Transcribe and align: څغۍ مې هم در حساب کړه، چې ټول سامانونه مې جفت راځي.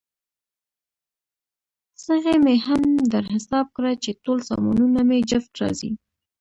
څغۍ 2.03 2.37
مې 2.45 2.55
هم 2.65 2.81
در 3.13 3.23
حساب 3.33 3.65
کړه، 3.75 3.91
چې 4.03 4.11
ټول 4.23 4.39
سامانونه 4.49 4.99
مې 5.09 5.19
جفت 5.29 5.51
راځي. 5.61 5.91